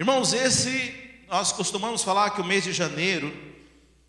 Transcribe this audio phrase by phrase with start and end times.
[0.00, 0.94] Irmãos, esse
[1.28, 3.30] nós costumamos falar que o mês de janeiro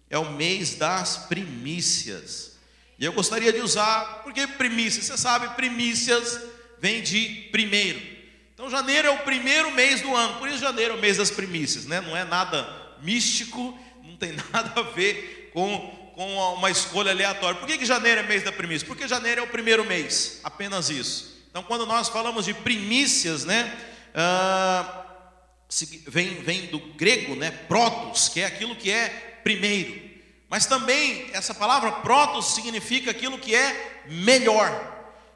[0.09, 2.53] é o mês das primícias.
[2.97, 6.39] E eu gostaria de usar, porque primícias, você sabe, primícias
[6.79, 8.01] vem de primeiro.
[8.53, 11.29] Então janeiro é o primeiro mês do ano, por isso janeiro é o mês das
[11.29, 11.99] primícias, né?
[11.99, 12.65] Não é nada
[13.01, 17.59] místico, não tem nada a ver com com uma escolha aleatória.
[17.59, 18.87] Por que, que janeiro é mês da primícia?
[18.87, 21.41] Porque janeiro é o primeiro mês, apenas isso.
[21.49, 23.77] Então, quando nós falamos de primícias, né,
[24.13, 25.00] ah,
[26.07, 30.11] vem, vem do grego, né, protos, que é aquilo que é primeiro.
[30.49, 34.89] Mas também essa palavra protos significa aquilo que é melhor.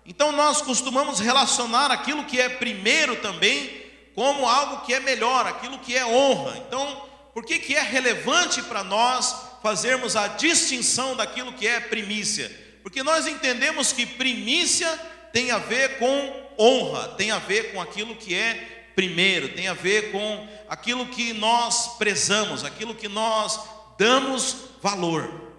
[0.06, 5.80] Então nós costumamos relacionar aquilo que é primeiro também como algo que é melhor, aquilo
[5.80, 6.58] que é honra.
[6.68, 12.50] Então, por que, que é relevante para nós fazermos a distinção daquilo que é primícia?
[12.82, 14.90] Porque nós entendemos que primícia
[15.34, 19.74] tem a ver com honra, tem a ver com aquilo que é primeiro, tem a
[19.74, 23.60] ver com aquilo que nós prezamos, aquilo que nós
[23.98, 25.54] damos valor.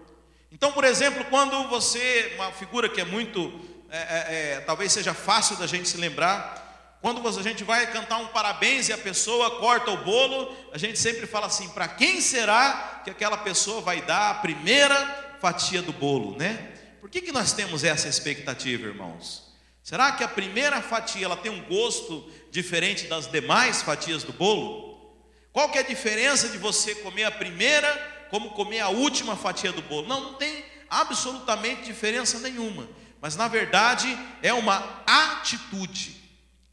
[0.51, 3.53] Então, por exemplo, quando você, uma figura que é muito,
[3.91, 8.19] é, é, é, talvez seja fácil da gente se lembrar, quando a gente vai cantar
[8.19, 12.21] um parabéns e a pessoa corta o bolo, a gente sempre fala assim: para quem
[12.21, 16.73] será que aquela pessoa vai dar a primeira fatia do bolo, né?
[17.01, 19.46] Por que, que nós temos essa expectativa, irmãos?
[19.87, 25.15] Será que a primeira fatia ela tem um gosto diferente das demais fatias do bolo?
[25.53, 27.89] Qual que é a diferença de você comer a primeira
[28.29, 30.09] como comer a última fatia do bolo?
[30.09, 32.89] Não, não tem absolutamente diferença nenhuma.
[33.21, 34.09] Mas na verdade
[34.43, 36.17] é uma atitude.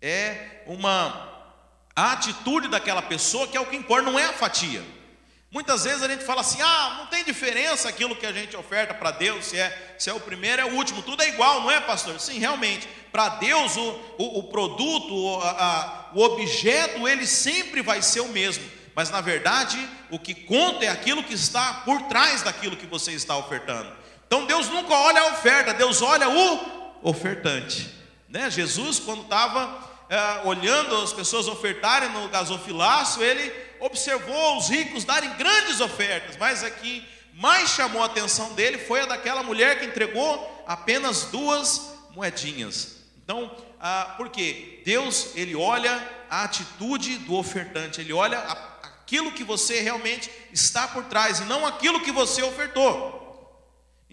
[0.02, 1.54] É uma
[1.96, 4.84] atitude daquela pessoa que é o que importa, não é a fatia.
[5.54, 8.92] Muitas vezes a gente fala assim: ah, não tem diferença aquilo que a gente oferta
[8.92, 11.70] para Deus, se é, se é o primeiro, é o último, tudo é igual, não
[11.70, 12.20] é, pastor?
[12.20, 18.02] Sim, realmente, para Deus o, o, o produto, o, a, o objeto, ele sempre vai
[18.02, 18.64] ser o mesmo,
[18.96, 19.78] mas na verdade,
[20.10, 23.94] o que conta é aquilo que está por trás daquilo que você está ofertando.
[24.26, 26.60] Então Deus nunca olha a oferta, Deus olha o
[27.04, 27.94] ofertante.
[28.28, 28.50] Né?
[28.50, 35.30] Jesus, quando estava é, olhando as pessoas ofertarem no gasofilácio, ele observou os ricos darem
[35.34, 40.64] grandes ofertas, mas aqui mais chamou a atenção dele foi a daquela mulher que entregou
[40.66, 43.00] apenas duas moedinhas.
[43.22, 44.82] Então, ah, por quê?
[44.86, 51.04] Deus, ele olha a atitude do ofertante, ele olha aquilo que você realmente está por
[51.04, 53.23] trás e não aquilo que você ofertou.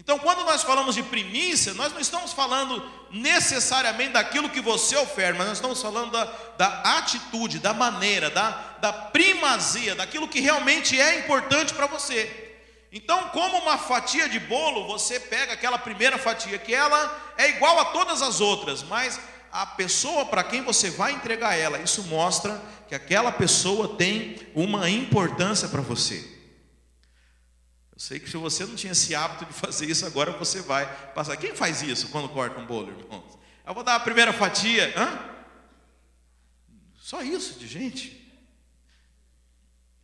[0.00, 5.36] Então, quando nós falamos de primícia, nós não estamos falando necessariamente daquilo que você oferta,
[5.36, 6.24] mas nós estamos falando da,
[6.56, 8.48] da atitude, da maneira, da,
[8.80, 12.50] da primazia, daquilo que realmente é importante para você.
[12.90, 17.78] Então, como uma fatia de bolo, você pega aquela primeira fatia, que ela é igual
[17.78, 19.20] a todas as outras, mas
[19.52, 22.58] a pessoa para quem você vai entregar ela, isso mostra
[22.88, 26.39] que aquela pessoa tem uma importância para você.
[28.00, 31.36] Sei que se você não tinha esse hábito de fazer isso, agora você vai passar.
[31.36, 33.38] Quem faz isso quando corta um bolo, irmãos?
[33.66, 34.90] Eu vou dar a primeira fatia.
[34.96, 35.18] Hã?
[36.98, 38.26] Só isso de gente.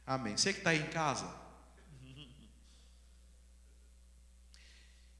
[0.07, 0.37] Amém.
[0.37, 1.27] Você que está aí em casa.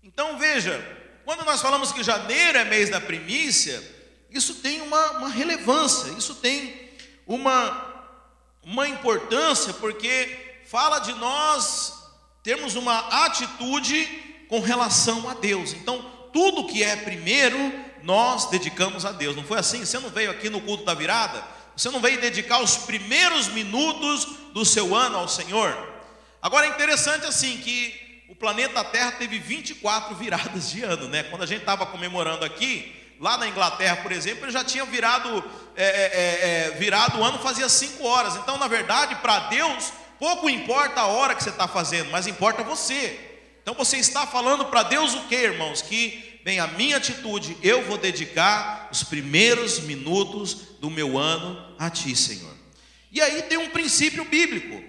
[0.03, 0.79] Então veja,
[1.25, 3.83] quando nós falamos que janeiro é mês da primícia,
[4.29, 6.93] isso tem uma, uma relevância, isso tem
[7.27, 8.21] uma,
[8.63, 11.96] uma importância, porque fala de nós
[12.47, 14.07] termos uma atitude
[14.49, 15.73] com relação a Deus.
[15.73, 16.01] Então,
[16.33, 17.59] tudo que é primeiro,
[18.05, 19.35] nós dedicamos a Deus.
[19.35, 19.85] Não foi assim?
[19.85, 21.43] Você não veio aqui no culto da virada?
[21.77, 25.77] Você não veio dedicar os primeiros minutos do seu ano ao Senhor?
[26.41, 31.25] Agora é interessante assim que o planeta Terra teve 24 viradas de ano, né?
[31.25, 35.45] Quando a gente estava comemorando aqui, lá na Inglaterra, por exemplo, ele já tinha virado,
[35.75, 38.37] é, é, é, virado o ano fazia cinco horas.
[38.37, 42.63] Então, na verdade, para Deus, Pouco importa a hora que você está fazendo, mas importa
[42.63, 43.19] você.
[43.63, 45.83] Então você está falando para Deus o que, irmãos?
[45.83, 51.91] Que, bem, a minha atitude, eu vou dedicar os primeiros minutos do meu ano a
[51.91, 52.55] Ti, Senhor.
[53.11, 54.83] E aí tem um princípio bíblico.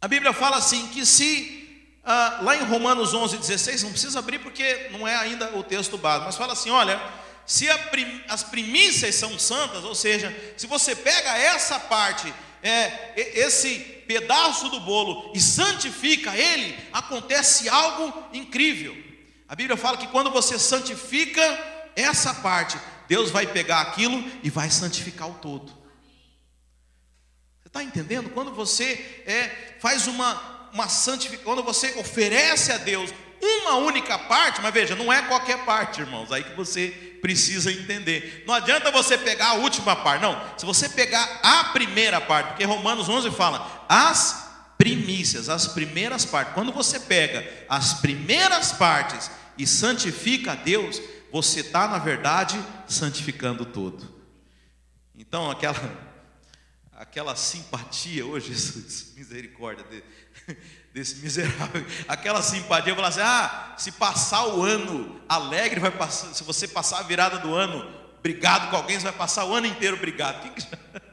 [0.00, 4.40] A Bíblia fala assim: que se, ah, lá em Romanos 11, 16, não precisa abrir
[4.40, 7.00] porque não é ainda o texto básico, mas fala assim: olha,
[7.46, 12.32] se prim, as primícias são santas, ou seja, se você pega essa parte,
[12.62, 18.94] é, esse pedaço do bolo e santifica ele, acontece algo incrível.
[19.48, 21.40] A Bíblia fala que quando você santifica
[21.96, 22.78] essa parte,
[23.08, 25.72] Deus vai pegar aquilo e vai santificar o todo.
[27.62, 28.28] Você está entendendo?
[28.30, 33.10] Quando você é, faz uma, uma santificação, quando você oferece a Deus
[33.40, 38.42] uma única parte, mas veja, não é qualquer parte, irmãos, aí que você precisa entender.
[38.46, 40.38] Não adianta você pegar a última parte, não.
[40.58, 46.52] Se você pegar a primeira parte, porque Romanos 11 fala as primícias, as primeiras partes.
[46.52, 53.64] Quando você pega as primeiras partes e santifica a Deus, você está, na verdade, santificando
[53.64, 54.12] tudo.
[55.16, 56.12] Então, aquela
[57.02, 60.04] aquela simpatia, oh Jesus, misericórdia dele
[60.92, 61.84] desse miserável.
[62.06, 67.00] Aquela simpatia, falar assim: ah, se passar o ano alegre, vai passar, se você passar
[67.00, 70.48] a virada do ano brigado com alguém, você vai passar o ano inteiro brigado.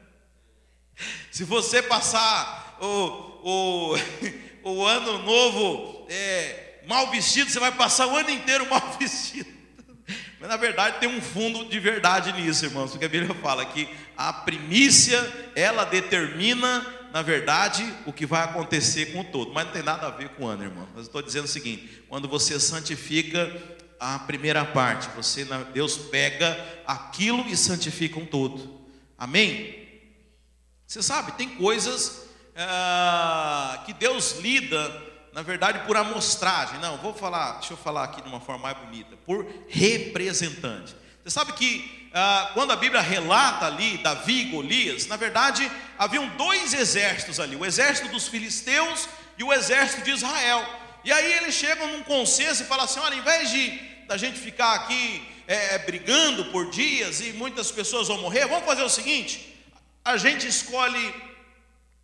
[1.30, 2.86] Se você passar o,
[3.42, 3.96] o,
[4.70, 9.48] o ano novo é, mal vestido, você vai passar o ano inteiro mal vestido.
[10.38, 13.88] Mas na verdade tem um fundo de verdade nisso, irmãos, porque a Bíblia fala que
[14.16, 15.18] a primícia,
[15.54, 19.52] ela determina na verdade, o que vai acontecer com o todo.
[19.52, 20.88] Mas não tem nada a ver com o ano, irmão.
[20.94, 23.50] Mas estou dizendo o seguinte: quando você santifica
[23.98, 28.80] a primeira parte, você, Deus pega aquilo e santifica um todo.
[29.18, 29.80] Amém?
[30.86, 32.26] Você sabe, tem coisas
[32.56, 35.02] ah, que Deus lida,
[35.32, 36.80] na verdade, por amostragem.
[36.80, 40.96] Não, vou falar, deixa eu falar aqui de uma forma mais bonita, por representante.
[41.22, 46.26] Você sabe que ah, quando a Bíblia relata ali Davi e Golias, na verdade haviam
[46.36, 49.08] dois exércitos ali: o exército dos filisteus
[49.38, 50.66] e o exército de Israel.
[51.04, 54.40] E aí eles chegam num consenso e falam assim: olha, em vez de da gente
[54.40, 58.88] ficar aqui é, é, brigando por dias e muitas pessoas vão morrer, vamos fazer o
[58.88, 59.56] seguinte:
[60.04, 61.14] a gente escolhe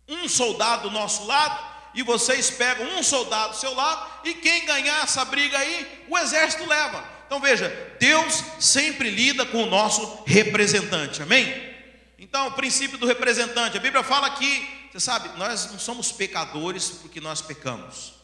[0.07, 4.65] um soldado do nosso lado e vocês pegam um soldado do seu lado e quem
[4.65, 7.16] ganhar essa briga aí, o exército leva.
[7.27, 7.69] Então veja,
[7.99, 11.75] Deus sempre lida com o nosso representante, amém?
[12.17, 16.89] Então, o princípio do representante, a Bíblia fala que, você sabe, nós não somos pecadores
[16.89, 18.15] porque nós pecamos.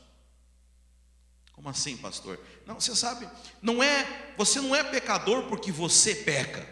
[1.52, 2.40] Como assim, pastor?
[2.66, 3.30] Não, você sabe,
[3.62, 6.68] não é, você não é pecador porque você peca.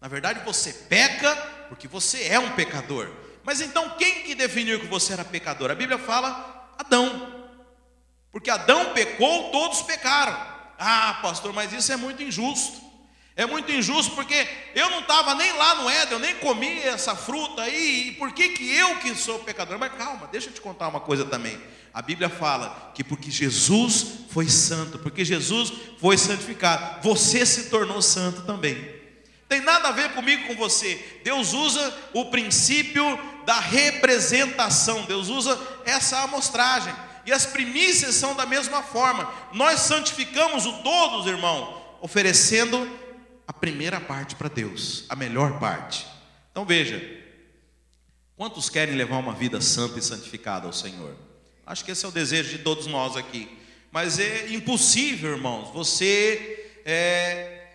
[0.00, 1.34] Na verdade, você peca
[1.68, 3.10] porque você é um pecador.
[3.44, 5.70] Mas então, quem que definiu que você era pecador?
[5.70, 7.48] A Bíblia fala Adão.
[8.32, 10.59] Porque Adão pecou, todos pecaram.
[10.82, 12.80] Ah, pastor, mas isso é muito injusto.
[13.36, 17.14] É muito injusto porque eu não estava nem lá no Éden, eu nem comi essa
[17.14, 19.78] fruta aí, e por que, que eu que sou pecador?
[19.78, 21.60] Mas calma, deixa eu te contar uma coisa também.
[21.92, 28.00] A Bíblia fala que porque Jesus foi santo, porque Jesus foi santificado, você se tornou
[28.00, 29.00] santo também.
[29.50, 31.20] Tem nada a ver comigo com você.
[31.22, 33.04] Deus usa o princípio
[33.44, 36.94] da representação, Deus usa essa amostragem.
[37.26, 39.32] E as primícias são da mesma forma.
[39.52, 42.88] Nós santificamos o todos, irmão, oferecendo
[43.46, 46.06] a primeira parte para Deus, a melhor parte.
[46.50, 47.02] Então veja,
[48.36, 51.16] quantos querem levar uma vida santa e santificada ao Senhor?
[51.66, 53.58] Acho que esse é o desejo de todos nós aqui.
[53.92, 57.66] Mas é impossível, irmãos, você é,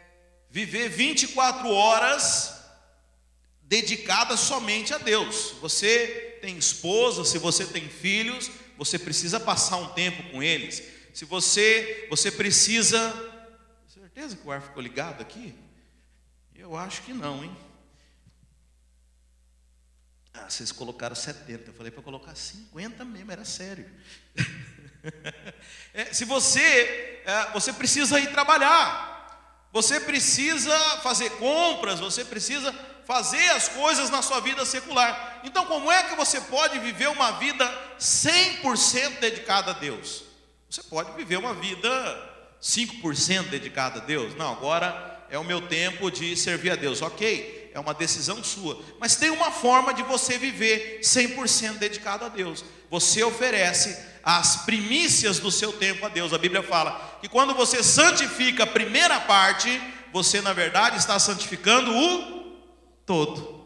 [0.50, 2.56] viver 24 horas
[3.62, 5.56] dedicada somente a Deus.
[5.62, 10.84] Você tem esposa, se você tem filhos, você precisa passar um tempo com eles.
[11.14, 13.14] Se você, você precisa.
[13.88, 15.56] Certeza que o ar ficou ligado aqui?
[16.54, 17.56] Eu acho que não, hein?
[20.34, 21.70] Ah, vocês colocaram 70.
[21.70, 23.90] Eu falei para colocar 50 mesmo, era sério.
[25.94, 32.74] é, se você, é, você precisa ir trabalhar, você precisa fazer compras, você precisa
[33.06, 35.42] fazer as coisas na sua vida secular.
[35.44, 37.66] Então, como é que você pode viver uma vida
[38.00, 40.24] 100% dedicada a Deus?
[40.70, 41.90] Você pode viver uma vida
[42.62, 44.36] 5% dedicada a Deus?
[44.36, 47.02] Não, agora é o meu tempo de servir a Deus.
[47.02, 48.82] Ok, é uma decisão sua.
[49.00, 52.66] Mas tem uma forma de você viver 100% dedicado a Deus.
[52.90, 56.34] Você oferece as primícias do seu tempo a Deus.
[56.34, 59.80] A Bíblia fala que quando você santifica a primeira parte,
[60.12, 62.35] você na verdade está santificando o
[63.06, 63.66] todo.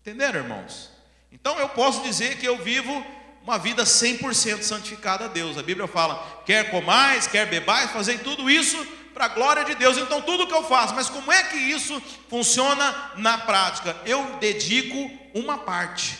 [0.00, 0.90] Entenderam, irmãos?
[1.32, 3.04] Então eu posso dizer que eu vivo
[3.42, 5.56] uma vida 100% santificada a Deus.
[5.56, 8.76] A Bíblia fala: quer comais, quer bebais, fazei tudo isso
[9.14, 9.96] para a glória de Deus.
[9.96, 13.96] Então, tudo que eu faço, mas como é que isso funciona na prática?
[14.04, 16.18] Eu dedico uma parte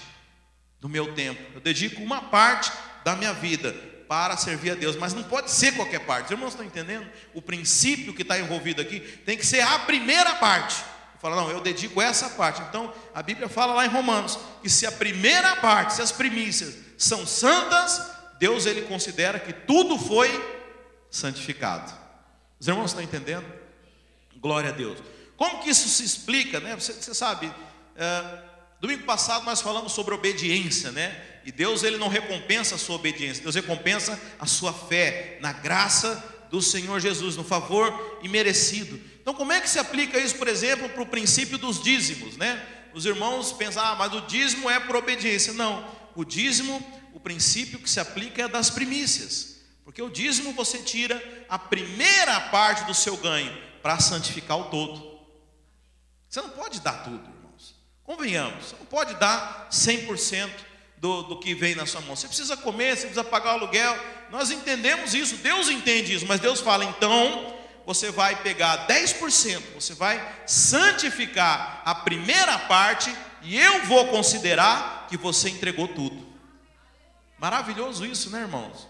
[0.81, 2.73] do meu tempo, eu dedico uma parte
[3.05, 3.73] da minha vida
[4.09, 6.27] para servir a Deus, mas não pode ser qualquer parte.
[6.27, 7.07] Os irmãos estão entendendo?
[7.35, 10.83] O princípio que está envolvido aqui tem que ser a primeira parte.
[11.19, 12.61] Fala, não, eu dedico essa parte.
[12.63, 16.77] Então, a Bíblia fala lá em Romanos que se a primeira parte, se as primícias
[16.99, 20.31] são santas, Deus ele considera que tudo foi
[21.11, 21.93] santificado.
[22.59, 23.47] Os irmãos estão entendendo?
[24.37, 24.99] Glória a Deus.
[25.37, 26.75] Como que isso se explica, né?
[26.75, 27.53] Você, você sabe,
[27.97, 28.39] é,
[28.81, 31.23] domingo passado nós falamos sobre obediência, né?
[31.45, 36.36] E Deus ele não recompensa a sua obediência, Deus recompensa a sua fé na graça
[36.57, 38.99] do Senhor Jesus, no favor imerecido.
[39.21, 42.67] Então, como é que se aplica isso, por exemplo, para o princípio dos dízimos, né?
[42.95, 45.53] Os irmãos pensam, ah, mas o dízimo é por obediência.
[45.53, 46.83] Não, o dízimo,
[47.13, 52.41] o princípio que se aplica é das primícias, porque o dízimo você tira a primeira
[52.41, 55.21] parte do seu ganho para santificar o todo.
[56.27, 57.75] Você não pode dar tudo, irmãos.
[58.03, 60.51] Convenhamos, você não pode dar 100%
[60.99, 62.17] do, do que vem na sua mão.
[62.17, 63.97] Você precisa comer, você precisa pagar o aluguel.
[64.31, 69.95] Nós entendemos isso, Deus entende isso, mas Deus fala, então você vai pegar 10%, você
[69.95, 76.27] vai santificar a primeira parte e eu vou considerar que você entregou tudo.
[77.39, 78.89] Maravilhoso isso, né, irmãos?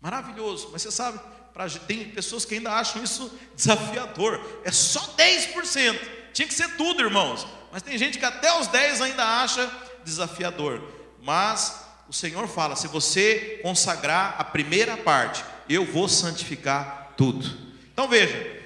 [0.00, 1.20] Maravilhoso, mas você sabe,
[1.52, 4.40] pra, tem pessoas que ainda acham isso desafiador.
[4.64, 5.98] É só 10%.
[6.32, 7.46] Tinha que ser tudo, irmãos.
[7.72, 9.70] Mas tem gente que até os 10 ainda acha
[10.04, 10.95] desafiador.
[11.26, 17.44] Mas o Senhor fala: se você consagrar a primeira parte, eu vou santificar tudo.
[17.92, 18.62] Então veja,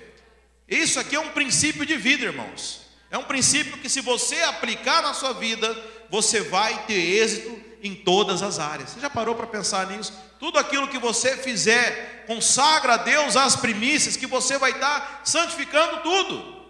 [0.69, 2.83] isso aqui é um princípio de vida, irmãos.
[3.11, 5.75] É um princípio que, se você aplicar na sua vida,
[6.11, 8.91] você vai ter êxito em todas as áreas.
[8.91, 10.13] Você já parou para pensar nisso?
[10.39, 16.03] Tudo aquilo que você fizer, consagra a Deus as primícias, que você vai estar santificando
[16.03, 16.61] tudo.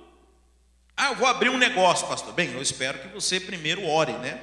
[0.97, 2.33] Ah, eu vou abrir um negócio, pastor.
[2.33, 4.41] Bem, eu espero que você primeiro ore, né?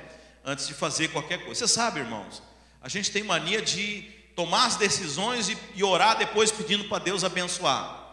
[0.50, 1.60] Antes de fazer qualquer coisa.
[1.60, 2.42] Você sabe, irmãos,
[2.82, 8.06] a gente tem mania de tomar as decisões e, orar depois pedindo para Deus abençoar.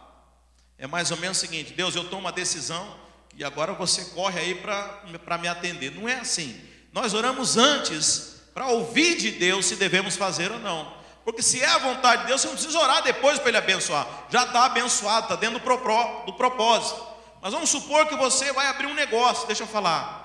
[0.77, 2.93] É mais ou menos o seguinte: Deus, eu tomo uma decisão
[3.37, 5.95] e agora você corre aí para me atender.
[5.95, 6.61] Não é assim.
[6.91, 10.93] Nós oramos antes para ouvir de Deus se devemos fazer ou não.
[11.23, 14.25] Porque se é a vontade de Deus, você não precisa orar depois para Ele abençoar.
[14.29, 17.01] Já está abençoado, está dentro do propósito.
[17.41, 20.24] Mas vamos supor que você vai abrir um negócio, deixa eu falar.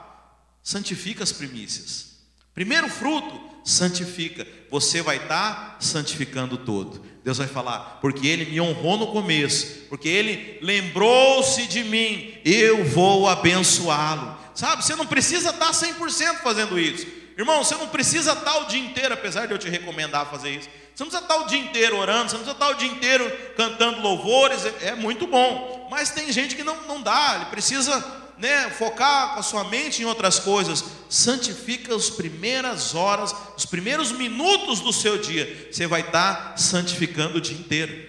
[0.62, 2.10] Santifica as primícias.
[2.54, 4.46] Primeiro fruto, santifica.
[4.70, 7.04] Você vai estar santificando todo.
[7.22, 12.84] Deus vai falar, porque ele me honrou no começo, porque ele lembrou-se de mim, eu
[12.84, 14.38] vou abençoá-lo.
[14.54, 17.06] Sabe, você não precisa estar 100% fazendo isso.
[17.36, 20.68] Irmão, você não precisa estar o dia inteiro, apesar de eu te recomendar fazer isso.
[20.94, 23.38] Você não precisa estar o dia inteiro orando, você não precisa estar o dia inteiro
[23.56, 25.88] cantando louvores, é, é muito bom.
[25.90, 30.04] Mas tem gente que não, não dá, ele precisa né, focar a sua mente em
[30.04, 36.58] outras coisas, santifica as primeiras horas, os primeiros minutos do seu dia, você vai estar
[36.58, 38.08] santificando o dia inteiro.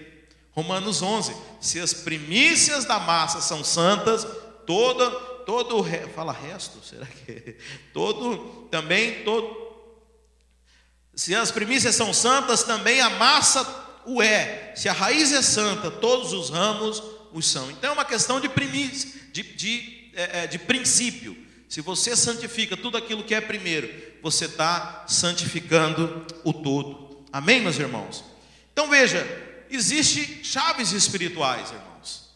[0.52, 4.26] Romanos 11: se as primícias da massa são santas,
[4.66, 5.10] toda,
[5.46, 5.86] todo o
[6.16, 7.58] fala resto, será que
[7.94, 9.72] todo também todo
[11.14, 13.68] se as primícias são santas, também a massa
[14.06, 14.74] o é.
[14.76, 17.70] Se a raiz é santa, todos os ramos os são.
[17.72, 21.38] Então é uma questão de primícia, de, de é, é, de princípio.
[21.70, 23.90] Se você santifica tudo aquilo que é primeiro,
[24.22, 27.26] você está santificando o todo.
[27.32, 28.24] Amém, meus irmãos?
[28.74, 29.26] Então veja,
[29.70, 32.30] existe chaves espirituais, irmãos.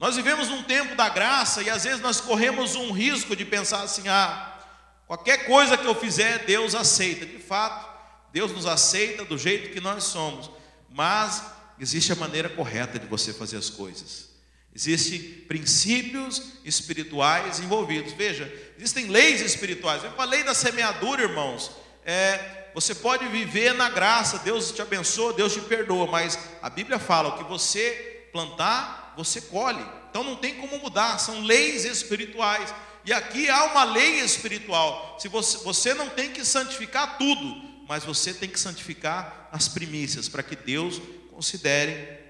[0.00, 3.82] Nós vivemos num tempo da graça e às vezes nós corremos um risco de pensar
[3.82, 4.58] assim: ah,
[5.06, 7.24] qualquer coisa que eu fizer, Deus aceita.
[7.24, 7.88] De fato,
[8.32, 10.50] Deus nos aceita do jeito que nós somos,
[10.90, 11.44] mas
[11.78, 14.31] existe a maneira correta de você fazer as coisas.
[14.74, 18.12] Existem princípios espirituais envolvidos.
[18.14, 20.02] Veja, existem leis espirituais.
[20.02, 21.70] Eu falei da semeadura, irmãos.
[22.04, 26.98] É, você pode viver na graça, Deus te abençoa, Deus te perdoa, mas a Bíblia
[26.98, 29.84] fala: o que você plantar, você colhe.
[30.08, 32.74] Então não tem como mudar, são leis espirituais.
[33.04, 35.16] E aqui há uma lei espiritual.
[35.20, 40.28] Se você, você não tem que santificar tudo, mas você tem que santificar as primícias,
[40.28, 41.00] para que Deus
[41.30, 42.20] considere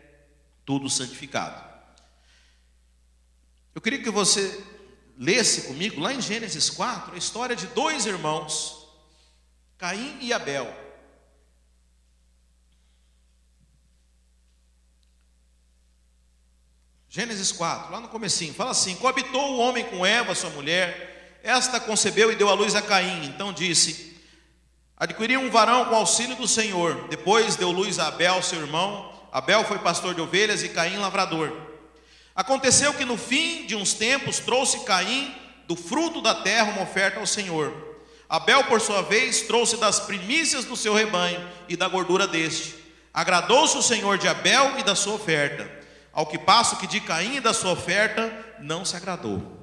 [0.65, 1.72] tudo santificado.
[3.75, 4.63] Eu queria que você
[5.17, 8.87] lesse comigo, lá em Gênesis 4, a história de dois irmãos,
[9.79, 10.73] Caim e Abel.
[17.09, 21.81] Gênesis 4, lá no comecinho, fala assim: Coabitou o homem com Eva, sua mulher, esta
[21.81, 23.27] concebeu e deu à luz a Caim.
[23.27, 24.17] Então disse:
[24.97, 27.09] Adquiri um varão com auxílio do Senhor.
[27.09, 29.13] Depois deu luz a Abel, seu irmão.
[29.33, 31.62] Abel foi pastor de ovelhas e Caim lavrador.
[32.35, 35.35] Aconteceu que no fim de uns tempos trouxe Caim
[35.67, 37.73] do fruto da terra uma oferta ao Senhor.
[38.29, 42.75] Abel, por sua vez, trouxe das primícias do seu rebanho e da gordura deste.
[43.13, 45.71] Agradou-se o Senhor de Abel e da sua oferta,
[46.13, 49.61] ao que passo que de Caim e da sua oferta não se agradou.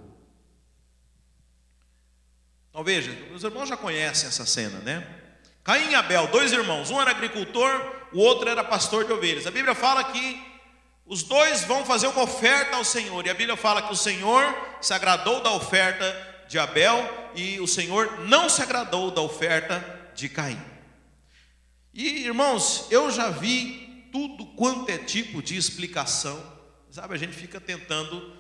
[2.69, 5.07] Então veja, os irmãos já conhecem essa cena, né?
[5.63, 7.69] Caim e Abel, dois irmãos, um era agricultor,
[8.13, 9.47] o outro era pastor de ovelhas.
[9.47, 10.48] A Bíblia fala que
[11.09, 14.45] os dois vão fazer uma oferta ao Senhor, e a Bíblia fala que o Senhor
[14.79, 16.05] se agradou da oferta
[16.47, 20.61] de Abel e o Senhor não se agradou da oferta de Caim.
[21.91, 26.39] E irmãos, eu já vi tudo quanto é tipo de explicação,
[26.91, 27.15] sabe?
[27.15, 28.31] A gente fica tentando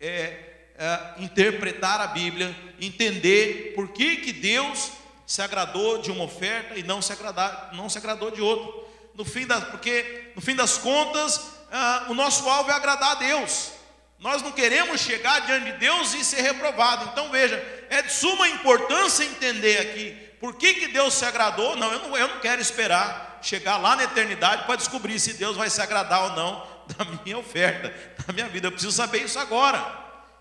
[0.00, 4.90] é, é, interpretar a Bíblia, entender por que, que Deus
[5.26, 8.88] se agradou de uma oferta e não se, agradar, não se agradou de outra.
[9.14, 13.14] No fim das, porque no fim das contas, ah, o nosso alvo é agradar a
[13.14, 13.72] Deus.
[14.18, 17.08] Nós não queremos chegar diante de Deus e ser reprovado.
[17.10, 17.56] Então veja,
[17.88, 21.74] é de suma importância entender aqui por que, que Deus se agradou.
[21.76, 25.56] Não eu, não, eu não quero esperar chegar lá na eternidade para descobrir se Deus
[25.56, 27.94] vai se agradar ou não da minha oferta,
[28.26, 28.66] da minha vida.
[28.66, 29.98] Eu preciso saber isso agora.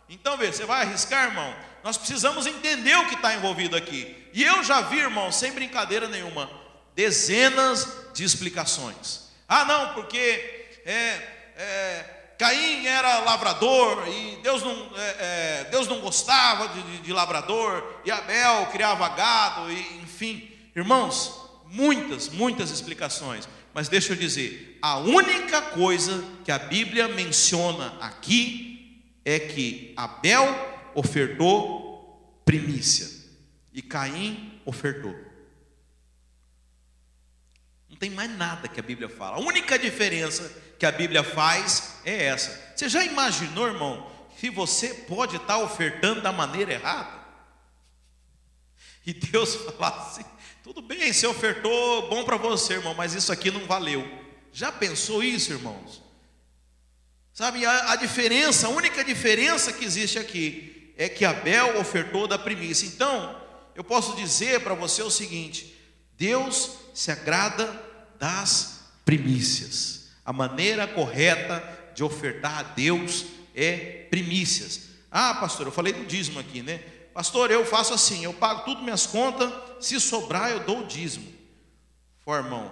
[0.10, 1.56] Então veja, você vai arriscar, irmão?
[1.84, 4.28] Nós precisamos entender o que está envolvido aqui.
[4.34, 6.50] E eu já vi, irmão, sem brincadeira nenhuma,
[6.94, 9.30] dezenas de explicações.
[9.48, 16.00] Ah, não, porque é, é Caim era lavrador e Deus não, é, é, Deus não
[16.00, 23.46] gostava de, de, de, lavrador, e Abel criava gado, e, enfim, irmãos, muitas, muitas explicações.
[23.74, 30.48] Mas deixa eu dizer, a única coisa que a Bíblia menciona aqui é que Abel
[30.96, 33.06] ofertou primícia
[33.74, 35.14] e Caim ofertou.
[37.90, 39.36] Não tem mais nada que a Bíblia fala.
[39.36, 42.74] A única diferença que a Bíblia faz é essa.
[42.76, 44.10] Você já imaginou, irmão,
[44.40, 47.20] que você pode estar ofertando da maneira errada?
[49.06, 50.26] E Deus falasse:
[50.64, 54.08] tudo bem, você ofertou, bom para você, irmão, mas isso aqui não valeu.
[54.54, 56.02] Já pensou isso, irmãos?
[57.34, 62.38] Sabe, a, a diferença, a única diferença que existe aqui é que Abel ofertou da
[62.38, 62.86] primícia.
[62.86, 63.40] Então,
[63.76, 65.76] eu posso dizer para você o seguinte:
[66.18, 67.82] Deus se agrada
[68.18, 69.99] das primícias.
[70.30, 71.60] A maneira correta
[71.96, 74.90] de ofertar a Deus é primícias.
[75.10, 76.78] Ah, pastor, eu falei do dízimo aqui, né?
[77.16, 79.52] Pastor, eu faço assim, eu pago tudo minhas contas,
[79.84, 81.34] se sobrar eu dou o dízimo.
[82.24, 82.72] For, irmão,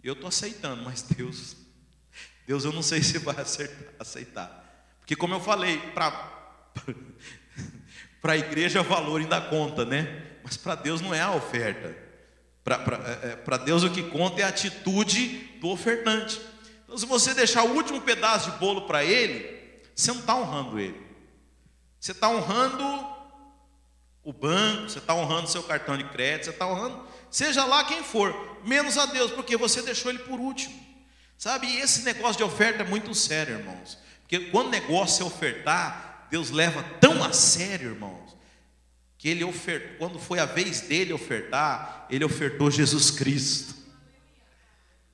[0.00, 1.56] eu estou aceitando, mas Deus,
[2.46, 3.34] Deus eu não sei se vai
[3.98, 4.94] aceitar.
[5.00, 6.30] Porque como eu falei, para
[8.32, 10.36] a igreja o valor ainda conta, né?
[10.44, 12.03] Mas para Deus não é a oferta.
[12.64, 12.76] Para
[13.22, 16.40] é, é, Deus o que conta é a atitude do ofertante.
[16.84, 20.80] Então, se você deixar o último pedaço de bolo para ele, você não está honrando
[20.80, 20.98] ele.
[22.00, 22.82] Você está honrando
[24.22, 28.02] o banco, você está honrando seu cartão de crédito, você está honrando, seja lá quem
[28.02, 28.34] for,
[28.64, 30.82] menos a Deus, porque você deixou ele por último.
[31.36, 33.98] Sabe, e esse negócio de oferta é muito sério, irmãos.
[34.20, 38.34] Porque quando o negócio é ofertar, Deus leva tão a sério, irmãos
[39.24, 43.74] que ele ofertou, quando foi a vez dele ofertar, ele ofertou Jesus Cristo.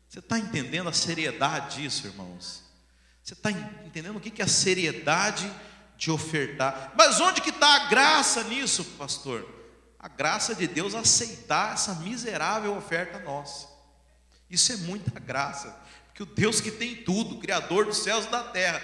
[0.09, 2.61] Você está entendendo a seriedade disso, irmãos?
[3.23, 5.49] Você está entendendo o que é a seriedade
[5.97, 6.93] de ofertar?
[6.99, 9.49] Mas onde que está a graça nisso, pastor?
[9.97, 13.69] A graça de Deus aceitar essa miserável oferta nossa.
[14.51, 15.69] Isso é muita graça,
[16.07, 18.83] porque o Deus que tem tudo, Criador dos céus e da terra,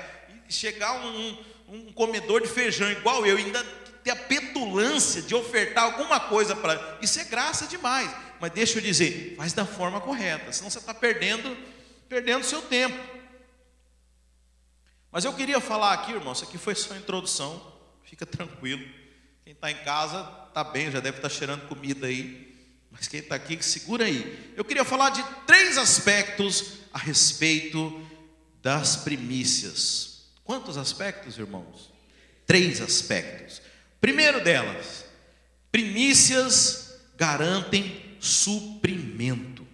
[0.49, 5.83] e chegar um, um comedor de feijão igual eu, ainda ter a petulância de ofertar
[5.83, 6.99] alguma coisa para.
[7.03, 8.09] Isso é graça demais.
[8.41, 11.57] Mas deixa eu dizer, faz da forma correta, senão você está perdendo,
[12.09, 12.97] perdendo seu tempo.
[15.11, 17.61] Mas eu queria falar aqui, irmão, isso aqui foi só introdução,
[18.05, 18.87] fica tranquilo.
[19.43, 22.55] Quem está em casa está bem, já deve estar tá cheirando comida aí.
[22.93, 24.53] Mas quem está aqui, segura aí.
[24.57, 28.07] Eu queria falar de três aspectos a respeito
[28.63, 30.27] das primícias.
[30.45, 31.91] Quantos aspectos, irmãos?
[32.47, 33.61] Três aspectos.
[34.07, 35.05] Primeiro delas,
[35.73, 39.67] primícias garantem suprimento.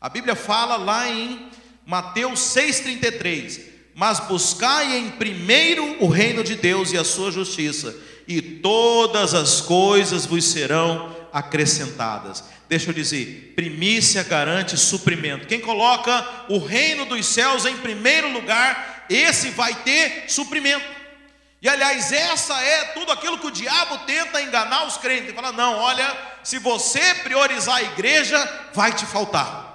[0.00, 1.48] A Bíblia fala lá em
[1.84, 3.62] Mateus 6,33:
[3.96, 7.96] Mas buscai em primeiro o reino de Deus e a sua justiça,
[8.28, 12.44] e todas as coisas vos serão acrescentadas.
[12.68, 15.48] Deixa eu dizer, primícia garante suprimento.
[15.48, 20.95] Quem coloca o reino dos céus em primeiro lugar, esse vai ter suprimento.
[21.60, 25.28] E aliás, essa é tudo aquilo que o diabo tenta enganar os crentes.
[25.28, 29.66] Ele fala: não, olha, se você priorizar a igreja, vai te faltar.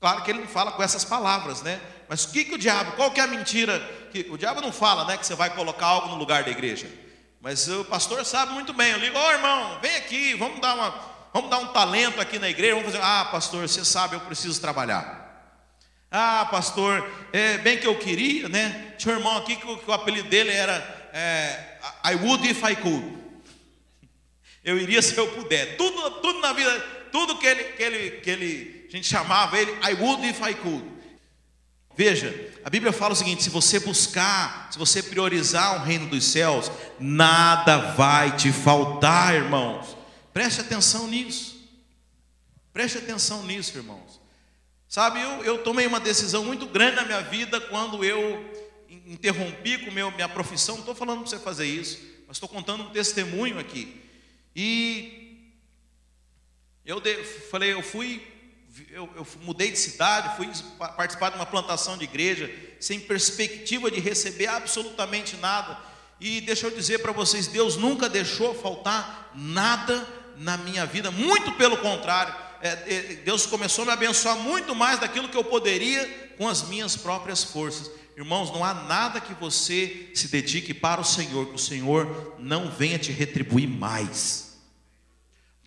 [0.00, 1.80] Claro que ele não fala com essas palavras, né?
[2.08, 3.78] Mas o que, que o diabo, qual que é a mentira?
[4.10, 6.86] Que, o diabo não fala, né, que você vai colocar algo no lugar da igreja.
[7.40, 8.90] Mas o pastor sabe muito bem.
[8.90, 10.94] Eu ligo, ô oh, irmão, vem aqui, vamos dar, uma,
[11.32, 12.74] vamos dar um talento aqui na igreja.
[12.74, 15.21] Vamos fazer, ah, pastor, você sabe, eu preciso trabalhar.
[16.14, 18.92] Ah, pastor, é bem que eu queria, né?
[18.98, 22.76] Tinha um irmão aqui que, que o apelido dele era é, I would if I
[22.76, 23.18] could.
[24.62, 25.78] Eu iria se eu puder.
[25.78, 29.72] Tudo, tudo na vida, tudo que ele, que ele, que ele, a gente chamava ele
[29.82, 30.84] I would if I could.
[31.96, 36.24] Veja, a Bíblia fala o seguinte: se você buscar, se você priorizar o reino dos
[36.24, 36.70] céus,
[37.00, 39.96] nada vai te faltar, irmãos.
[40.30, 41.58] Preste atenção nisso.
[42.70, 44.21] Preste atenção nisso, irmãos.
[44.92, 48.44] Sabe, eu, eu tomei uma decisão muito grande na minha vida quando eu
[49.06, 50.74] interrompi com meu, minha profissão.
[50.74, 54.02] Não estou falando para você fazer isso, mas estou contando um testemunho aqui.
[54.54, 55.50] E
[56.84, 58.20] eu de, falei, eu fui,
[58.90, 60.50] eu, eu mudei de cidade, fui
[60.94, 65.78] participar de uma plantação de igreja, sem perspectiva de receber absolutamente nada.
[66.20, 71.50] E deixa eu dizer para vocês, Deus nunca deixou faltar nada na minha vida, muito
[71.52, 72.51] pelo contrário,
[73.24, 76.06] Deus começou a me abençoar muito mais daquilo que eu poderia
[76.38, 77.90] com as minhas próprias forças.
[78.16, 82.70] Irmãos, não há nada que você se dedique para o Senhor, que o Senhor não
[82.70, 84.58] venha te retribuir mais.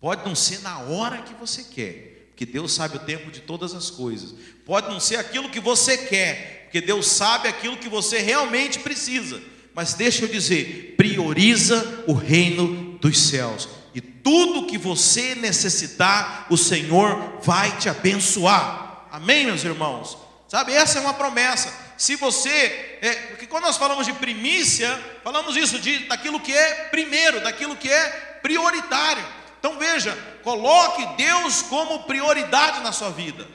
[0.00, 3.74] Pode não ser na hora que você quer, porque Deus sabe o tempo de todas
[3.74, 4.34] as coisas.
[4.64, 9.42] Pode não ser aquilo que você quer, porque Deus sabe aquilo que você realmente precisa.
[9.74, 13.68] Mas deixa eu dizer, prioriza o reino dos céus.
[13.96, 19.08] E tudo que você necessitar, o Senhor vai te abençoar.
[19.10, 20.16] Amém, meus irmãos?
[20.46, 25.56] Sabe, essa é uma promessa se você, é, porque quando nós falamos de primícia, falamos
[25.56, 29.24] isso de daquilo que é primeiro, daquilo que é prioritário.
[29.58, 33.48] Então veja, coloque Deus como prioridade na sua vida.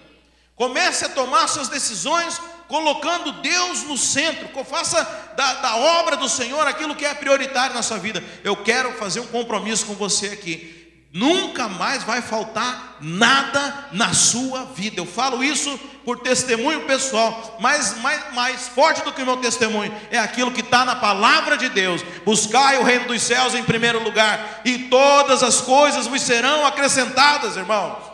[0.55, 2.41] Comece a tomar suas decisões
[2.71, 4.49] colocando Deus no centro.
[4.63, 5.03] Faça
[5.35, 8.23] da, da obra do Senhor aquilo que é prioritário na sua vida.
[8.43, 10.81] Eu quero fazer um compromisso com você aqui
[11.13, 15.01] nunca mais vai faltar nada na sua vida.
[15.01, 19.93] Eu falo isso por testemunho pessoal, mas mais, mais forte do que o meu testemunho
[20.09, 22.01] é aquilo que está na palavra de Deus.
[22.25, 27.57] Buscai o reino dos céus em primeiro lugar, e todas as coisas vos serão acrescentadas,
[27.57, 28.09] irmãos.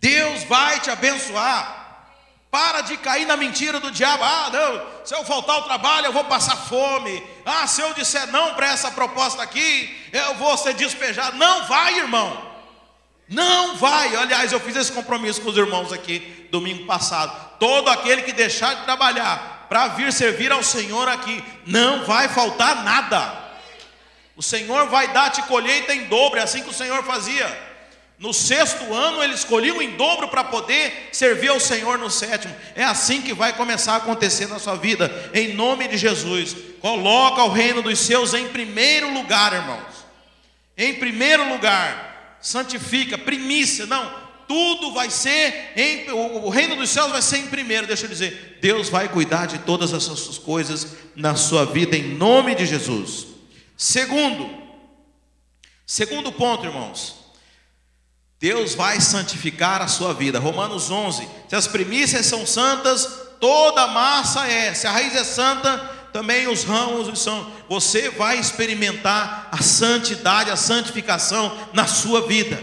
[0.00, 1.75] Deus vai te abençoar.
[2.56, 4.24] Para de cair na mentira do diabo.
[4.24, 7.22] Ah, não, se eu faltar ao trabalho, eu vou passar fome.
[7.44, 11.36] Ah, se eu disser não para essa proposta aqui, eu vou ser despejado.
[11.36, 12.50] Não vai, irmão.
[13.28, 14.16] Não vai.
[14.16, 17.58] Aliás, eu fiz esse compromisso com os irmãos aqui domingo passado.
[17.60, 22.82] Todo aquele que deixar de trabalhar para vir servir ao Senhor aqui, não vai faltar
[22.82, 23.34] nada.
[24.34, 27.75] O Senhor vai dar-te colheita em dobro, é assim que o Senhor fazia.
[28.18, 32.54] No sexto ano ele escolheu em dobro para poder servir ao Senhor no sétimo.
[32.74, 36.56] É assim que vai começar a acontecer na sua vida, em nome de Jesus.
[36.80, 40.06] Coloca o reino dos seus em primeiro lugar, irmãos.
[40.78, 44.10] Em primeiro lugar, santifica, primícia, não,
[44.48, 48.58] tudo vai ser em, o reino dos céus vai ser em primeiro, deixa eu dizer,
[48.62, 53.26] Deus vai cuidar de todas essas coisas na sua vida em nome de Jesus.
[53.76, 54.48] Segundo,
[55.84, 57.25] segundo ponto, irmãos,
[58.38, 60.38] Deus vai santificar a sua vida.
[60.38, 63.08] Romanos 11: se as primícias são santas,
[63.40, 64.74] toda massa é.
[64.74, 65.78] Se a raiz é santa,
[66.12, 67.50] também os ramos são.
[67.68, 72.56] Você vai experimentar a santidade, a santificação na sua vida.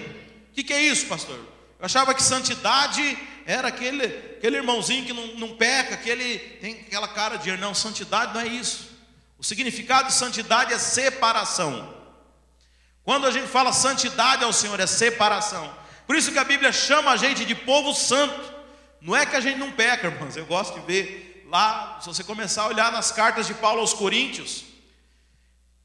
[0.52, 1.38] O que, que, é isso, pastor?
[1.80, 6.74] Eu achava que santidade era aquele, aquele irmãozinho que não, não peca, que ele tem
[6.88, 8.90] aquela cara de não, santidade não é isso.
[9.38, 11.94] O significado de santidade é separação.
[13.04, 15.74] Quando a gente fala santidade ao Senhor, é separação.
[16.08, 18.54] Por isso que a Bíblia chama a gente de povo santo.
[19.02, 20.38] Não é que a gente não peca, irmãos.
[20.38, 23.94] Eu gosto de ver lá, se você começar a olhar nas cartas de Paulo aos
[23.94, 24.64] Coríntios,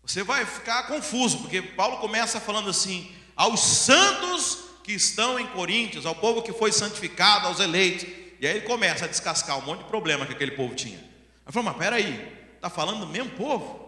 [0.03, 6.07] você vai ficar confuso, porque Paulo começa falando assim: aos santos que estão em Coríntios,
[6.07, 8.09] ao povo que foi santificado, aos eleitos.
[8.41, 10.99] E aí ele começa a descascar um monte de problema que aquele povo tinha.
[11.45, 13.88] Eu falo, mas peraí, está falando do mesmo povo?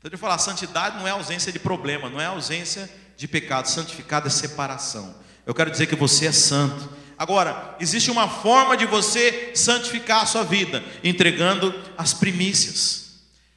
[0.00, 3.66] Então, de falar, santidade não é ausência de problema, não é ausência de pecado.
[3.66, 5.14] Santificado é separação.
[5.44, 6.88] Eu quero dizer que você é santo.
[7.18, 13.10] Agora, existe uma forma de você santificar a sua vida, entregando as primícias.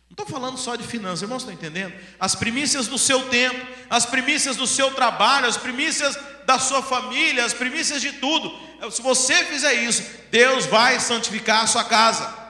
[0.09, 1.93] Não estou falando só de finanças, irmãos, estão entendendo?
[2.19, 7.45] As primícias do seu tempo, as primícias do seu trabalho, as primícias da sua família,
[7.45, 8.53] as primícias de tudo.
[8.91, 12.42] Se você fizer isso, Deus vai santificar a sua casa.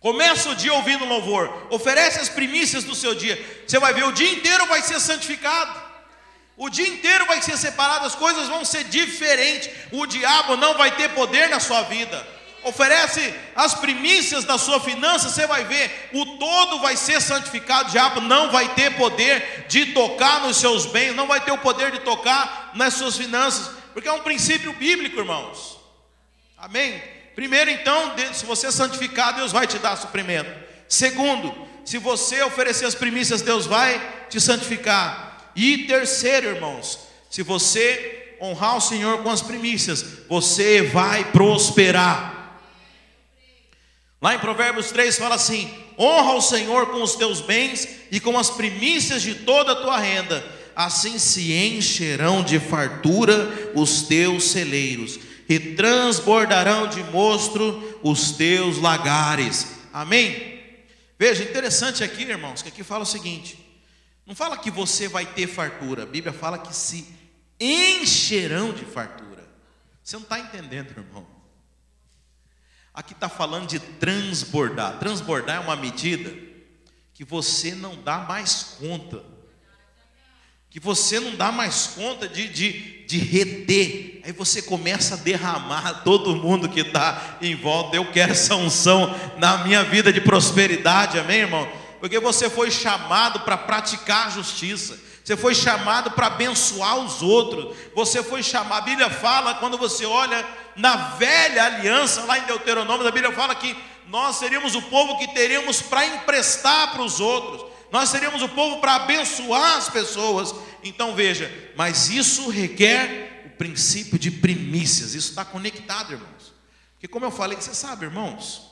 [0.00, 3.36] Começa o dia ouvindo louvor, oferece as primícias do seu dia.
[3.66, 5.78] Você vai ver, o dia inteiro vai ser santificado.
[6.56, 9.70] O dia inteiro vai ser separado, as coisas vão ser diferentes.
[9.92, 12.26] O diabo não vai ter poder na sua vida.
[12.62, 17.88] Oferece as primícias da sua finança, você vai ver, o todo vai ser santificado.
[17.88, 21.58] O diabo não vai ter poder de tocar nos seus bens, não vai ter o
[21.58, 25.78] poder de tocar nas suas finanças, porque é um princípio bíblico, irmãos.
[26.56, 27.19] Amém?
[27.40, 30.50] Primeiro, então, se você é santificado, Deus vai te dar suprimento.
[30.86, 31.54] Segundo,
[31.86, 35.50] se você oferecer as primícias, Deus vai te santificar.
[35.56, 36.98] E terceiro, irmãos,
[37.30, 42.60] se você honrar o Senhor com as primícias, você vai prosperar.
[44.20, 48.38] Lá em Provérbios 3 fala assim: honra o Senhor com os teus bens e com
[48.38, 50.44] as primícias de toda a tua renda
[50.76, 55.18] assim se encherão de fartura os teus celeiros,
[55.50, 59.78] e transbordarão de mostro os teus lagares.
[59.92, 60.62] Amém?
[61.18, 63.58] Veja, interessante aqui, irmãos, que aqui fala o seguinte:
[64.24, 67.04] não fala que você vai ter fartura, a Bíblia fala que se
[67.58, 69.44] encherão de fartura.
[70.04, 71.26] Você não está entendendo, irmão.
[72.94, 75.00] Aqui está falando de transbordar.
[75.00, 76.32] Transbordar é uma medida
[77.12, 79.24] que você não dá mais conta.
[80.70, 84.20] Que você não dá mais conta de, de, de reter.
[84.24, 87.96] Aí você começa a derramar todo mundo que está em volta.
[87.96, 91.68] Eu quero essa unção na minha vida de prosperidade, amém, irmão?
[91.98, 94.96] Porque você foi chamado para praticar a justiça.
[95.24, 97.76] Você foi chamado para abençoar os outros.
[97.94, 98.78] Você foi chamado.
[98.78, 103.54] A Bíblia fala, quando você olha na velha aliança, lá em Deuteronômio, a Bíblia fala
[103.54, 103.76] que
[104.08, 107.69] nós seríamos o povo que teríamos para emprestar para os outros.
[107.90, 110.54] Nós seríamos o povo para abençoar as pessoas.
[110.82, 115.14] Então veja, mas isso requer o princípio de primícias.
[115.14, 116.54] Isso está conectado, irmãos.
[116.92, 118.70] Porque como eu falei, você sabe, irmãos,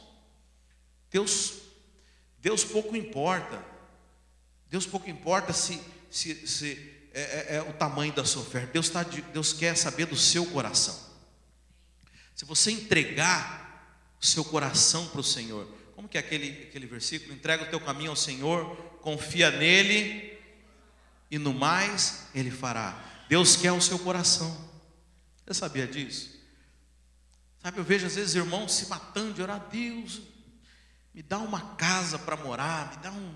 [1.11, 1.54] Deus,
[2.40, 3.64] Deus pouco importa.
[4.70, 8.72] Deus pouco importa se, se, se é, é, é o tamanho da sua oferta.
[8.72, 11.09] Deus, tá, Deus quer saber do seu coração.
[12.35, 17.33] Se você entregar o seu coração para o Senhor, como que é aquele, aquele versículo?
[17.33, 20.38] Entrega o teu caminho ao Senhor, confia nele,
[21.30, 22.98] e no mais ele fará.
[23.28, 24.68] Deus quer o seu coração.
[25.44, 26.38] Você sabia disso?
[27.62, 30.22] Sabe, eu vejo às vezes irmãos se matando de orar, Deus,
[31.12, 33.34] me dá uma casa para morar, me dá um,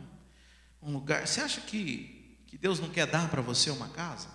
[0.83, 1.27] um lugar.
[1.27, 4.29] Você acha que, que Deus não quer dar para você uma casa?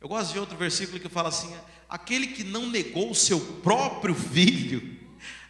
[0.00, 1.54] Eu gosto de outro versículo que fala assim:
[1.88, 4.95] aquele que não negou o seu próprio filho,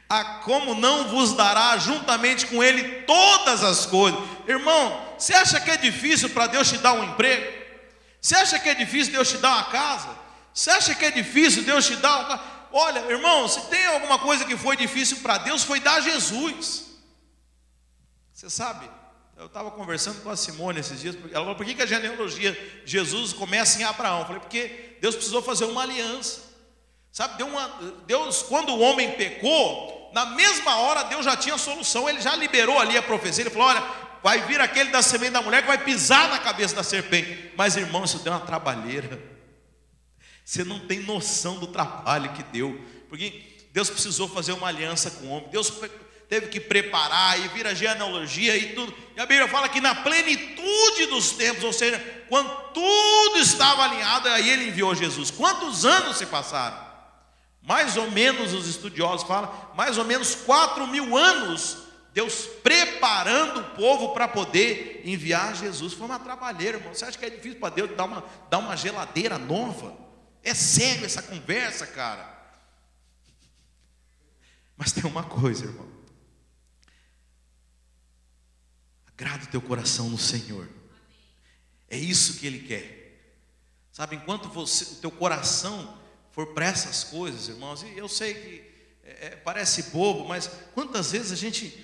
[0.08, 4.20] a como não vos dará juntamente com ele todas as coisas.
[4.46, 7.64] Irmão, você acha que é difícil para Deus te dar um emprego?
[8.20, 10.08] Você acha que é difícil Deus te dar uma casa?
[10.52, 14.44] Você acha que é difícil Deus te dar uma Olha, irmão, se tem alguma coisa
[14.44, 16.84] que foi difícil para Deus, foi dar Jesus.
[18.32, 18.90] Você sabe,
[19.34, 22.52] eu estava conversando com a Simone esses dias, ela falou, por que, que a genealogia
[22.84, 24.20] de Jesus começa em Abraão?
[24.20, 26.42] Eu falei, porque Deus precisou fazer uma aliança.
[27.16, 27.66] Sabe, uma,
[28.06, 32.36] Deus, quando o homem pecou, na mesma hora Deus já tinha a solução, ele já
[32.36, 33.82] liberou ali a profecia, ele falou: olha,
[34.22, 37.52] vai vir aquele da semente da mulher que vai pisar na cabeça da serpente.
[37.56, 39.18] Mas irmão, isso deu uma trabalheira.
[40.44, 45.28] Você não tem noção do trabalho que deu, porque Deus precisou fazer uma aliança com
[45.28, 45.48] o homem.
[45.48, 45.72] Deus
[46.28, 48.94] teve que preparar e vir a genealogia e tudo.
[49.16, 51.98] E a Bíblia fala que na plenitude dos tempos, ou seja,
[52.28, 55.30] quando tudo estava alinhado, aí ele enviou Jesus.
[55.30, 56.85] Quantos anos se passaram?
[57.66, 61.78] Mais ou menos, os estudiosos falam, mais ou menos 4 mil anos,
[62.14, 65.92] Deus preparando o povo para poder enviar Jesus.
[65.92, 66.94] Foi uma trabalheira, irmão.
[66.94, 69.98] Você acha que é difícil para Deus dar uma, dar uma geladeira nova?
[70.44, 72.36] É sério essa conversa, cara.
[74.76, 75.88] Mas tem uma coisa, irmão.
[79.08, 80.68] Agrada o teu coração no Senhor.
[81.88, 83.34] É isso que Ele quer.
[83.90, 86.05] Sabe, enquanto você, o teu coração
[86.36, 88.62] for para essas coisas, irmãos, e eu sei que
[89.02, 91.82] é, é, parece bobo, mas quantas vezes a gente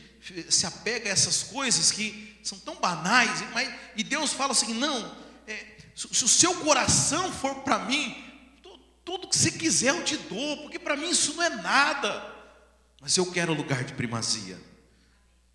[0.51, 5.17] se apega a essas coisas que são tão banais, mas, e Deus fala assim: não,
[5.47, 8.15] é, se, o seu coração for para mim,
[9.07, 12.35] tudo que você quiser eu te dou, porque para mim isso não é nada,
[13.01, 14.61] mas eu quero lugar de primazia.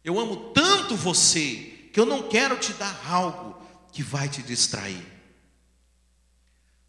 [0.04, 5.17] Eu amo tanto você que eu não quero te dar algo que vai te distrair.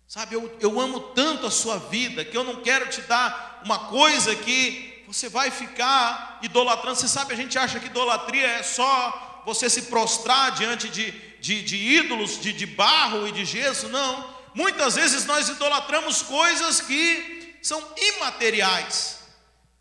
[0.08, 3.78] Sabe, eu, eu amo tanto a sua vida que eu não quero te dar uma
[3.90, 6.96] coisa que você vai ficar idolatrando.
[6.96, 11.60] Você sabe, a gente acha que idolatria é só você se prostrar diante de, de,
[11.62, 13.90] de ídolos de, de barro e de gesso.
[13.90, 14.34] Não.
[14.54, 19.18] Muitas vezes nós idolatramos coisas que são imateriais.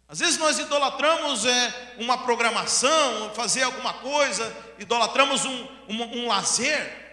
[0.09, 7.06] Às vezes nós idolatramos é, uma programação, fazer alguma coisa, idolatramos um, um, um lazer.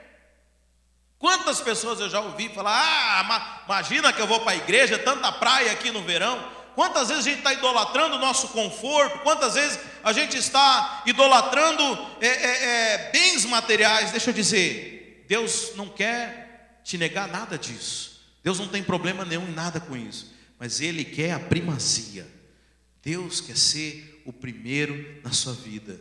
[1.18, 5.30] Quantas pessoas eu já ouvi falar: ah, imagina que eu vou para a igreja, tanta
[5.32, 6.52] praia aqui no verão.
[6.74, 9.20] Quantas vezes a gente está idolatrando o nosso conforto?
[9.20, 11.82] Quantas vezes a gente está idolatrando
[12.20, 14.10] é, é, é, bens materiais?
[14.10, 18.20] Deixa eu dizer, Deus não quer te negar nada disso.
[18.42, 20.34] Deus não tem problema nenhum em nada com isso.
[20.58, 22.26] Mas Ele quer a primazia.
[23.02, 26.00] Deus quer ser o primeiro na sua vida.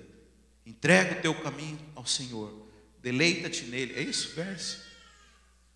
[0.66, 2.68] Entrega o teu caminho ao Senhor.
[3.02, 3.94] Deleita-te nele.
[3.96, 4.83] É isso, verso?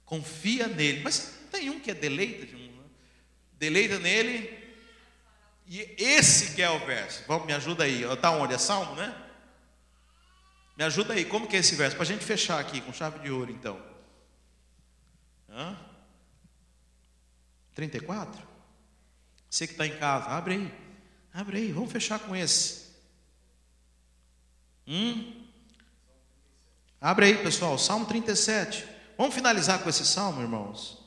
[0.08, 1.02] Confia nele.
[1.04, 2.60] Mas tem um que é deleita de um.
[2.60, 2.84] Né?
[3.54, 4.58] Deleita nele.
[5.68, 7.24] E esse que é o verso.
[7.28, 8.04] Vamos, me ajuda aí.
[8.04, 8.56] Está onde?
[8.56, 9.16] É Salmo, né?
[10.78, 11.96] Me ajuda aí, como que é esse verso?
[11.96, 13.82] Para a gente fechar aqui com chave de ouro, então.
[15.50, 15.78] Hã?
[17.76, 18.48] 34?
[19.50, 20.74] Você que está em casa, abre aí.
[21.34, 22.88] Abre aí, vamos fechar com esse.
[24.88, 25.46] Hum?
[27.02, 28.97] Abre aí, pessoal, Salmo 37.
[29.18, 31.04] Vamos finalizar com esse salmo, irmãos.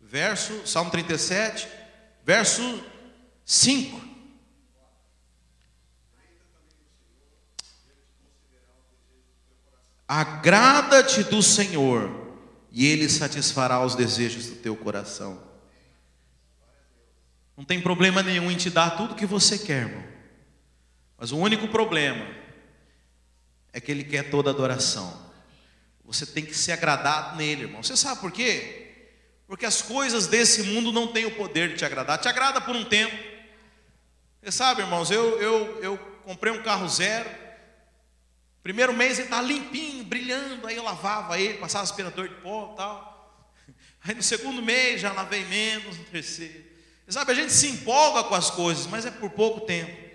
[0.00, 1.68] Verso, Salmo 37,
[2.24, 2.82] verso
[3.44, 4.06] 5.
[10.08, 12.08] Agrada-te do Senhor,
[12.70, 15.42] e Ele satisfará os desejos do teu coração.
[17.56, 20.04] Não tem problema nenhum em te dar tudo que você quer, irmão.
[21.18, 22.45] Mas o único problema
[23.76, 25.30] é que Ele quer toda adoração.
[26.02, 27.82] Você tem que ser agradado nele, irmão.
[27.82, 29.04] Você sabe por quê?
[29.46, 32.18] Porque as coisas desse mundo não têm o poder de te agradar.
[32.18, 33.14] Te agrada por um tempo.
[34.42, 37.28] Você sabe, irmãos, eu, eu, eu comprei um carro zero.
[38.62, 42.76] Primeiro mês ele estava limpinho, brilhando, aí eu lavava ele, passava aspirador de pó e
[42.78, 43.52] tal.
[44.04, 46.64] Aí no segundo mês já lavei menos, no terceiro.
[47.04, 50.05] Você sabe, a gente se empolga com as coisas, mas é por pouco tempo.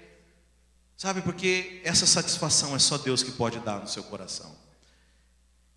[1.01, 4.55] Sabe, porque essa satisfação é só Deus que pode dar no seu coração.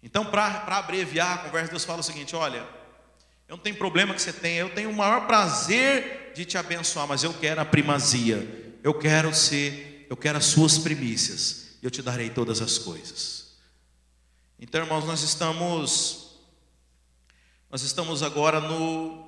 [0.03, 2.59] Então, para abreviar a conversa, Deus fala o seguinte: olha,
[3.49, 7.09] eu não tenho problema que você tenha, eu tenho o maior prazer de te abençoar,
[7.09, 12.03] mas eu quero a primazia, eu quero ser, eu quero as suas primícias eu te
[12.03, 13.57] darei todas as coisas.
[14.61, 16.37] Então, irmãos, nós estamos
[17.71, 19.25] nós estamos agora no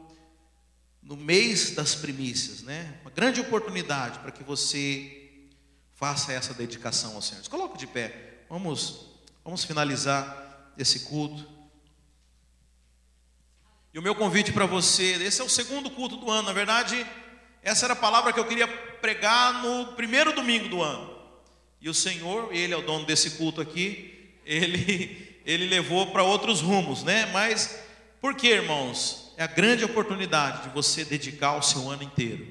[1.02, 2.98] no mês das primícias, né?
[3.00, 5.25] Uma grande oportunidade para que você
[5.96, 7.46] faça essa dedicação ao Senhor.
[7.48, 8.44] Coloque de pé.
[8.48, 11.46] Vamos vamos finalizar esse culto.
[13.94, 17.06] E o meu convite para você, esse é o segundo culto do ano, na verdade,
[17.62, 21.16] essa era a palavra que eu queria pregar no primeiro domingo do ano.
[21.80, 26.60] E o Senhor, ele é o dono desse culto aqui, ele, ele levou para outros
[26.60, 27.26] rumos, né?
[27.26, 27.78] Mas
[28.20, 29.32] por que, irmãos?
[29.36, 32.46] É a grande oportunidade de você dedicar o seu ano inteiro.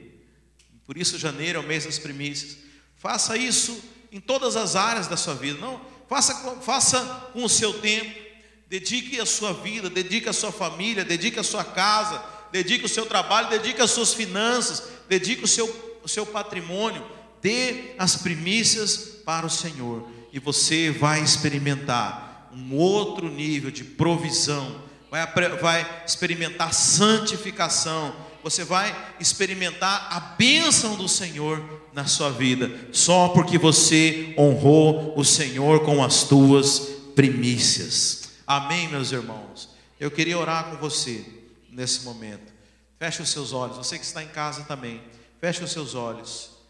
[0.85, 2.64] Por isso, janeiro é o mês das primícias.
[3.05, 5.59] Faça isso em todas as áreas da sua vida.
[5.59, 8.19] Não, faça, faça com o seu tempo.
[8.67, 12.19] Dedique a sua vida, dedique a sua família, dedique a sua casa,
[12.51, 17.05] dedique o seu trabalho, dedique as suas finanças, dedique o seu, o seu patrimônio
[17.43, 24.81] dê as primícias para o Senhor, e você vai experimentar um outro nível de provisão,
[25.11, 25.27] vai,
[25.61, 28.15] vai experimentar santificação,
[28.45, 35.25] você vai experimentar a bênção do Senhor na sua vida, só porque você honrou o
[35.25, 36.77] Senhor com as tuas
[37.15, 38.29] primícias.
[38.45, 39.69] Amém, meus irmãos?
[39.99, 41.25] Eu queria orar com você
[41.71, 42.53] nesse momento.
[42.99, 45.01] Feche os seus olhos, você que está em casa também,
[45.41, 46.51] feche os seus olhos.